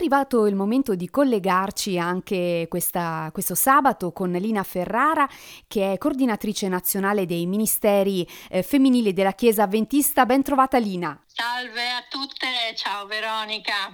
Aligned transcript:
arrivato 0.00 0.46
il 0.46 0.54
momento 0.54 0.94
di 0.94 1.10
collegarci 1.10 1.98
anche 1.98 2.66
questa, 2.70 3.28
questo 3.34 3.54
sabato 3.54 4.12
con 4.12 4.30
Lina 4.32 4.62
Ferrara, 4.62 5.28
che 5.68 5.92
è 5.92 5.98
coordinatrice 5.98 6.68
nazionale 6.68 7.26
dei 7.26 7.44
ministeri 7.44 8.26
eh, 8.48 8.62
femminili 8.62 9.12
della 9.12 9.34
Chiesa 9.34 9.64
Avventista. 9.64 10.24
Ben 10.24 10.42
trovata 10.42 10.78
Lina. 10.78 11.22
Salve 11.26 11.90
a 11.90 12.02
tutte, 12.08 12.46
ciao 12.76 13.06
Veronica. 13.06 13.92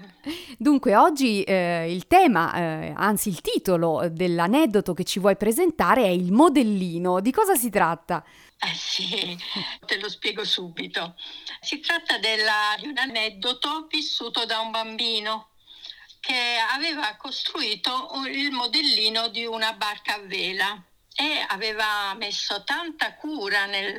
Dunque, 0.57 0.95
oggi 0.95 1.43
eh, 1.43 1.93
il 1.93 2.07
tema, 2.07 2.55
eh, 2.55 2.93
anzi 2.97 3.29
il 3.29 3.41
titolo 3.41 4.09
dell'aneddoto 4.09 4.95
che 4.95 5.03
ci 5.03 5.19
vuoi 5.19 5.37
presentare 5.37 6.05
è 6.05 6.09
il 6.09 6.31
modellino. 6.31 7.19
Di 7.19 7.33
cosa 7.33 7.57
si 7.57 7.69
tratta? 7.69 8.25
Eh 8.61 8.75
sì, 8.75 9.37
te 9.85 9.99
lo 9.99 10.09
spiego 10.09 10.45
subito. 10.45 11.17
Si 11.61 11.81
tratta 11.81 12.19
della, 12.19 12.77
di 12.81 12.87
un 12.87 12.97
aneddoto 12.97 13.89
vissuto 13.91 14.47
da 14.47 14.61
un 14.61 14.71
bambino 14.71 15.49
che 16.27 16.59
aveva 16.73 17.15
costruito 17.15 18.11
il 18.27 18.51
modellino 18.51 19.29
di 19.29 19.47
una 19.47 19.75
barca 19.75 20.15
a 20.15 20.19
vela 20.19 20.83
e 21.15 21.47
aveva 21.49 22.15
messo 22.15 22.65
tanta 22.65 23.15
cura 23.15 23.67
nel, 23.67 23.97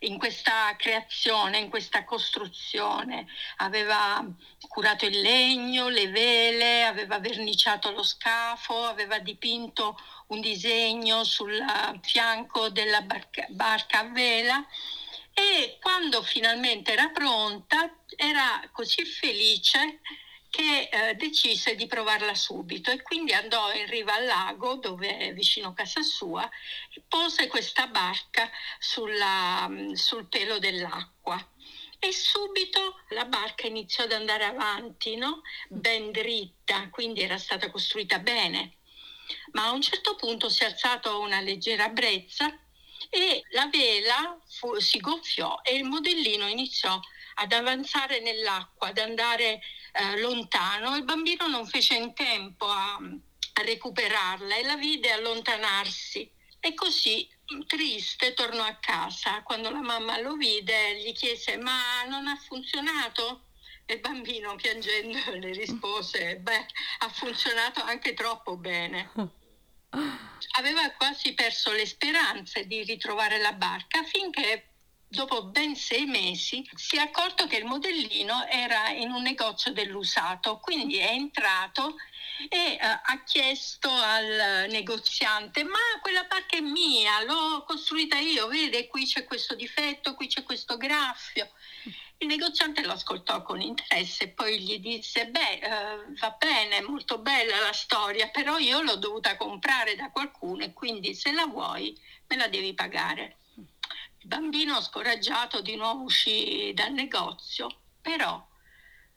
in 0.00 0.18
questa 0.18 0.74
creazione, 0.76 1.58
in 1.58 1.70
questa 1.70 2.02
costruzione. 2.02 3.28
Aveva 3.58 4.26
curato 4.66 5.06
il 5.06 5.20
legno, 5.20 5.88
le 5.88 6.08
vele, 6.08 6.84
aveva 6.86 7.20
verniciato 7.20 7.92
lo 7.92 8.02
scafo, 8.02 8.86
aveva 8.86 9.20
dipinto 9.20 9.96
un 10.28 10.40
disegno 10.40 11.22
sul 11.22 11.64
fianco 12.02 12.68
della 12.68 13.02
barca, 13.02 13.46
barca 13.50 14.00
a 14.00 14.08
vela 14.08 14.66
e 15.32 15.78
quando 15.80 16.20
finalmente 16.24 16.92
era 16.92 17.10
pronta 17.10 17.92
era 18.16 18.60
così 18.72 19.04
felice 19.04 20.00
che 20.54 20.88
eh, 20.88 21.14
decise 21.16 21.74
di 21.74 21.88
provarla 21.88 22.32
subito 22.36 22.92
e 22.92 23.02
quindi 23.02 23.32
andò 23.32 23.72
in 23.72 23.88
riva 23.88 24.14
al 24.14 24.24
lago, 24.24 24.76
dove 24.76 25.16
è 25.16 25.32
vicino 25.32 25.70
a 25.70 25.74
casa 25.74 26.00
sua, 26.02 26.48
e 26.94 27.02
pose 27.08 27.48
questa 27.48 27.88
barca 27.88 28.48
sulla, 28.78 29.66
mm, 29.68 29.94
sul 29.94 30.28
pelo 30.28 30.60
dell'acqua. 30.60 31.44
E 31.98 32.12
subito 32.12 33.00
la 33.08 33.24
barca 33.24 33.66
iniziò 33.66 34.04
ad 34.04 34.12
andare 34.12 34.44
avanti, 34.44 35.16
no? 35.16 35.42
ben 35.68 36.12
dritta, 36.12 36.88
quindi 36.90 37.22
era 37.22 37.36
stata 37.38 37.68
costruita 37.68 38.20
bene. 38.20 38.76
Ma 39.54 39.64
a 39.64 39.72
un 39.72 39.82
certo 39.82 40.14
punto 40.14 40.48
si 40.48 40.62
è 40.62 40.66
alzata 40.66 41.16
una 41.16 41.40
leggera 41.40 41.88
brezza 41.88 42.56
e 43.10 43.42
la 43.50 43.68
vela 43.70 44.38
fu, 44.48 44.78
si 44.80 44.98
gonfiò 44.98 45.60
e 45.62 45.76
il 45.76 45.84
modellino 45.84 46.46
iniziò 46.46 46.98
ad 47.34 47.52
avanzare 47.52 48.20
nell'acqua, 48.20 48.88
ad 48.88 48.98
andare 48.98 49.60
eh, 49.92 50.20
lontano. 50.20 50.96
Il 50.96 51.04
bambino 51.04 51.46
non 51.46 51.66
fece 51.66 51.94
in 51.94 52.14
tempo 52.14 52.66
a, 52.66 52.94
a 52.94 53.62
recuperarla 53.62 54.56
e 54.56 54.64
la 54.64 54.76
vide 54.76 55.12
allontanarsi. 55.12 56.30
E 56.60 56.74
così, 56.74 57.28
triste, 57.66 58.34
tornò 58.34 58.64
a 58.64 58.76
casa. 58.76 59.42
Quando 59.42 59.70
la 59.70 59.82
mamma 59.82 60.18
lo 60.20 60.34
vide, 60.34 60.98
gli 61.00 61.12
chiese: 61.12 61.56
Ma 61.56 62.04
non 62.08 62.26
ha 62.26 62.36
funzionato? 62.36 63.42
E 63.86 63.94
il 63.94 64.00
bambino, 64.00 64.54
piangendo, 64.54 65.18
le 65.34 65.52
rispose: 65.52 66.36
Beh, 66.36 66.66
ha 66.98 67.08
funzionato 67.10 67.82
anche 67.82 68.14
troppo 68.14 68.56
bene. 68.56 69.10
Aveva 70.52 70.90
quasi 70.90 71.34
perso 71.34 71.72
le 71.72 71.86
speranze 71.86 72.66
di 72.66 72.82
ritrovare 72.82 73.38
la 73.38 73.52
barca 73.52 74.02
finché 74.04 74.68
dopo 75.14 75.44
ben 75.44 75.76
sei 75.76 76.06
mesi, 76.06 76.68
si 76.74 76.96
è 76.96 77.00
accorto 77.00 77.46
che 77.46 77.56
il 77.56 77.64
modellino 77.64 78.46
era 78.46 78.88
in 78.88 79.10
un 79.10 79.22
negozio 79.22 79.72
dell'usato, 79.72 80.58
quindi 80.58 80.98
è 80.98 81.10
entrato 81.10 81.96
e 82.48 82.78
uh, 82.80 82.84
ha 82.84 83.22
chiesto 83.24 83.88
al 83.88 84.66
negoziante 84.68 85.62
ma 85.62 85.78
quella 86.02 86.24
barca 86.24 86.56
è 86.56 86.60
mia, 86.60 87.22
l'ho 87.22 87.62
costruita 87.64 88.18
io, 88.18 88.48
vede 88.48 88.88
qui 88.88 89.06
c'è 89.06 89.24
questo 89.24 89.54
difetto, 89.54 90.14
qui 90.14 90.26
c'è 90.26 90.42
questo 90.42 90.76
graffio. 90.76 91.48
Il 92.24 92.30
negoziante 92.30 92.82
lo 92.86 92.92
ascoltò 92.92 93.42
con 93.42 93.60
interesse 93.60 94.24
e 94.24 94.28
poi 94.28 94.58
gli 94.58 94.78
disse 94.78 95.26
beh 95.26 95.60
uh, 95.62 96.14
va 96.14 96.36
bene, 96.38 96.80
molto 96.80 97.18
bella 97.18 97.60
la 97.60 97.74
storia, 97.74 98.28
però 98.28 98.56
io 98.56 98.80
l'ho 98.80 98.96
dovuta 98.96 99.36
comprare 99.36 99.94
da 99.94 100.10
qualcuno 100.10 100.64
e 100.64 100.72
quindi 100.72 101.14
se 101.14 101.32
la 101.32 101.44
vuoi 101.44 101.94
me 102.28 102.36
la 102.36 102.48
devi 102.48 102.72
pagare. 102.72 103.36
Il 103.56 104.26
bambino 104.26 104.80
scoraggiato 104.80 105.60
di 105.60 105.76
nuovo 105.76 106.04
uscì 106.04 106.72
dal 106.74 106.94
negozio, 106.94 107.68
però 108.00 108.42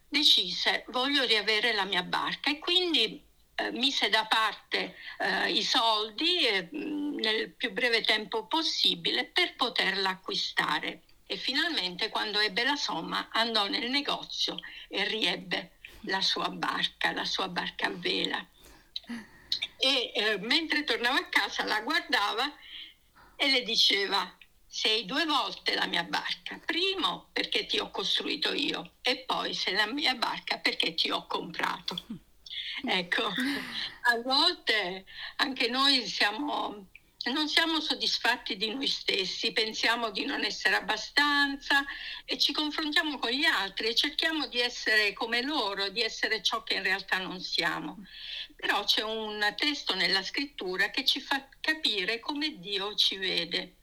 decise 0.09 0.83
voglio 0.89 1.23
riavere 1.23 1.71
la 1.71 1.85
mia 1.85 2.03
barca 2.03 2.51
e 2.51 2.59
quindi 2.59 3.23
eh, 3.55 3.71
mise 3.71 4.09
da 4.09 4.25
parte 4.25 4.97
eh, 5.19 5.49
i 5.53 5.63
soldi 5.63 6.45
eh, 6.45 6.67
nel 6.73 7.53
più 7.53 7.71
breve 7.71 8.01
tempo 8.01 8.47
possibile 8.47 9.23
per 9.23 9.55
poterla 9.55 10.09
acquistare. 10.09 11.03
E 11.27 11.37
finalmente 11.37 12.09
quando 12.09 12.39
ebbe 12.39 12.63
la 12.63 12.75
somma 12.75 13.29
andò 13.31 13.67
nel 13.67 13.89
negozio 13.89 14.57
e 14.87 15.03
riebbe 15.05 15.77
la 16.01 16.21
sua 16.21 16.49
barca, 16.49 17.11
la 17.11 17.25
sua 17.25 17.47
barca 17.49 17.87
a 17.87 17.91
vela. 17.91 18.45
E 19.77 20.11
eh, 20.15 20.37
mentre 20.39 20.83
tornava 20.83 21.17
a 21.17 21.27
casa 21.27 21.63
la 21.65 21.81
guardava 21.81 22.51
e 23.35 23.49
le 23.49 23.61
diceva 23.63 24.35
sei 24.67 25.05
due 25.05 25.25
volte 25.25 25.75
la 25.75 25.85
mia 25.85 26.03
barca. 26.03 26.59
Primo 26.63 27.29
perché 27.31 27.65
ti 27.65 27.79
ho 27.79 27.89
costruito 27.89 28.53
io 28.53 28.93
e 29.01 29.23
poi 29.25 29.53
sei 29.53 29.73
la 29.73 29.87
mia 29.87 30.15
barca 30.15 30.57
perché 30.59 30.93
ti 30.93 31.09
ho 31.09 31.25
comprato. 31.25 32.05
Ecco, 32.85 33.23
a 33.25 34.21
volte 34.23 35.05
anche 35.37 35.67
noi 35.67 36.05
siamo, 36.05 36.89
non 37.31 37.47
siamo 37.47 37.79
soddisfatti 37.79 38.57
di 38.57 38.73
noi 38.73 38.87
stessi, 38.87 39.51
pensiamo 39.51 40.11
di 40.11 40.25
non 40.25 40.43
essere 40.43 40.75
abbastanza 40.75 41.85
e 42.25 42.37
ci 42.37 42.53
confrontiamo 42.53 43.17
con 43.17 43.29
gli 43.31 43.45
altri 43.45 43.87
e 43.87 43.95
cerchiamo 43.95 44.47
di 44.47 44.59
essere 44.59 45.13
come 45.13 45.41
loro, 45.41 45.89
di 45.89 46.01
essere 46.01 46.41
ciò 46.41 46.63
che 46.63 46.75
in 46.75 46.83
realtà 46.83 47.17
non 47.17 47.39
siamo. 47.39 48.05
Però 48.55 48.83
c'è 48.83 49.03
un 49.03 49.53
testo 49.55 49.95
nella 49.95 50.23
scrittura 50.23 50.89
che 50.89 51.05
ci 51.05 51.21
fa 51.21 51.47
capire 51.59 52.19
come 52.19 52.59
Dio 52.59 52.95
ci 52.95 53.17
vede. 53.17 53.75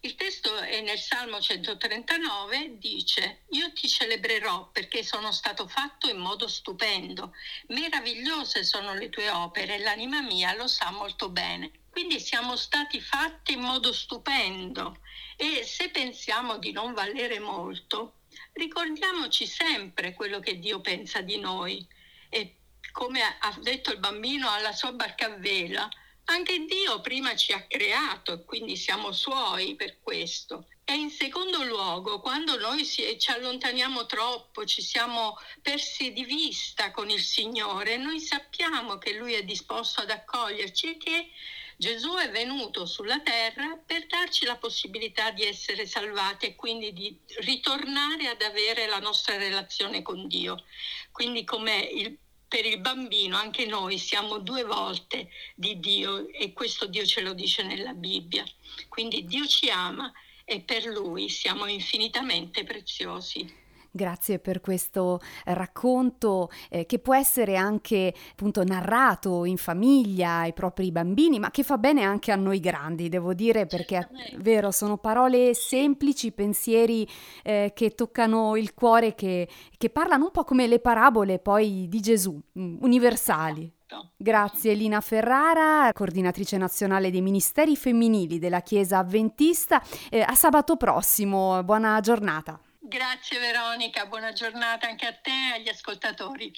Il 0.00 0.14
testo 0.16 0.54
è 0.58 0.82
nel 0.82 0.98
Salmo 0.98 1.40
139, 1.40 2.76
dice, 2.78 3.44
io 3.50 3.72
ti 3.72 3.88
celebrerò 3.88 4.68
perché 4.70 5.02
sono 5.02 5.32
stato 5.32 5.66
fatto 5.66 6.10
in 6.10 6.18
modo 6.18 6.46
stupendo, 6.46 7.32
meravigliose 7.68 8.64
sono 8.64 8.92
le 8.92 9.08
tue 9.08 9.30
opere, 9.30 9.78
l'anima 9.78 10.20
mia 10.20 10.54
lo 10.54 10.66
sa 10.66 10.90
molto 10.90 11.30
bene. 11.30 11.83
Quindi 11.94 12.18
siamo 12.18 12.56
stati 12.56 13.00
fatti 13.00 13.52
in 13.52 13.60
modo 13.60 13.92
stupendo 13.92 14.98
e 15.36 15.62
se 15.62 15.90
pensiamo 15.90 16.58
di 16.58 16.72
non 16.72 16.92
valere 16.92 17.38
molto, 17.38 18.14
ricordiamoci 18.54 19.46
sempre 19.46 20.12
quello 20.12 20.40
che 20.40 20.58
Dio 20.58 20.80
pensa 20.80 21.20
di 21.20 21.38
noi 21.38 21.86
e 22.28 22.56
come 22.90 23.22
ha 23.22 23.56
detto 23.60 23.92
il 23.92 24.00
bambino 24.00 24.50
alla 24.50 24.72
sua 24.72 24.90
barca 24.90 25.26
a 25.26 25.36
vela, 25.36 25.88
anche 26.24 26.64
Dio 26.64 27.00
prima 27.00 27.36
ci 27.36 27.52
ha 27.52 27.62
creato 27.62 28.32
e 28.32 28.44
quindi 28.44 28.76
siamo 28.76 29.12
suoi 29.12 29.76
per 29.76 30.00
questo. 30.00 30.66
E 30.84 30.94
in 30.94 31.10
secondo 31.10 31.62
luogo, 31.62 32.18
quando 32.18 32.58
noi 32.58 32.84
ci 32.84 33.30
allontaniamo 33.30 34.04
troppo, 34.06 34.64
ci 34.64 34.82
siamo 34.82 35.38
persi 35.62 36.12
di 36.12 36.24
vista 36.24 36.90
con 36.90 37.08
il 37.08 37.22
Signore, 37.22 37.96
noi 37.98 38.18
sappiamo 38.18 38.98
che 38.98 39.16
Lui 39.16 39.34
è 39.34 39.44
disposto 39.44 40.00
ad 40.00 40.10
accoglierci 40.10 40.90
e 40.90 40.96
che 40.96 41.30
Gesù 41.76 42.14
è 42.14 42.30
venuto 42.30 42.86
sulla 42.86 43.20
terra 43.20 43.76
per 43.84 44.06
darci 44.06 44.44
la 44.44 44.56
possibilità 44.56 45.30
di 45.30 45.44
essere 45.44 45.86
salvati 45.86 46.46
e 46.46 46.54
quindi 46.54 46.92
di 46.92 47.16
ritornare 47.40 48.28
ad 48.28 48.42
avere 48.42 48.86
la 48.86 49.00
nostra 49.00 49.36
relazione 49.36 50.02
con 50.02 50.26
Dio. 50.28 50.62
Quindi 51.10 51.44
come 51.44 51.78
il 51.78 52.16
per 52.54 52.66
il 52.66 52.78
bambino 52.78 53.36
anche 53.36 53.66
noi 53.66 53.98
siamo 53.98 54.38
due 54.38 54.62
volte 54.62 55.28
di 55.56 55.80
Dio 55.80 56.28
e 56.28 56.52
questo 56.52 56.86
Dio 56.86 57.04
ce 57.04 57.20
lo 57.20 57.32
dice 57.32 57.64
nella 57.64 57.94
Bibbia. 57.94 58.44
Quindi 58.88 59.24
Dio 59.24 59.44
ci 59.48 59.70
ama 59.70 60.12
e 60.44 60.60
per 60.60 60.84
Lui 60.84 61.28
siamo 61.28 61.66
infinitamente 61.66 62.62
preziosi. 62.62 63.62
Grazie 63.96 64.40
per 64.40 64.60
questo 64.60 65.20
racconto 65.44 66.50
eh, 66.68 66.84
che 66.84 66.98
può 66.98 67.14
essere 67.14 67.54
anche 67.54 68.12
appunto 68.32 68.64
narrato 68.64 69.44
in 69.44 69.56
famiglia 69.56 70.38
ai 70.38 70.52
propri 70.52 70.90
bambini, 70.90 71.38
ma 71.38 71.52
che 71.52 71.62
fa 71.62 71.78
bene 71.78 72.02
anche 72.02 72.32
a 72.32 72.34
noi 72.34 72.58
grandi, 72.58 73.08
devo 73.08 73.34
dire, 73.34 73.66
perché 73.66 74.08
vero, 74.38 74.72
sono 74.72 74.96
parole 74.96 75.54
semplici, 75.54 76.32
pensieri 76.32 77.06
eh, 77.44 77.70
che 77.72 77.90
toccano 77.90 78.56
il 78.56 78.74
cuore, 78.74 79.14
che, 79.14 79.48
che 79.78 79.90
parlano 79.90 80.24
un 80.24 80.30
po' 80.32 80.42
come 80.42 80.66
le 80.66 80.80
parabole 80.80 81.38
poi 81.38 81.86
di 81.88 82.00
Gesù, 82.00 82.36
mm, 82.58 82.78
universali. 82.80 83.72
Esatto. 83.86 84.10
Grazie 84.16 84.74
Lina 84.74 85.00
Ferrara, 85.00 85.92
coordinatrice 85.92 86.56
nazionale 86.56 87.12
dei 87.12 87.22
ministeri 87.22 87.76
femminili 87.76 88.40
della 88.40 88.60
Chiesa 88.60 88.98
Avventista. 88.98 89.80
Eh, 90.10 90.20
a 90.20 90.34
sabato 90.34 90.76
prossimo, 90.76 91.62
buona 91.62 92.00
giornata. 92.00 92.58
Grazie 92.94 93.40
Veronica, 93.40 94.06
buona 94.06 94.32
giornata 94.32 94.86
anche 94.86 95.04
a 95.04 95.12
te 95.12 95.28
e 95.28 95.54
agli 95.54 95.68
ascoltatori. 95.68 96.52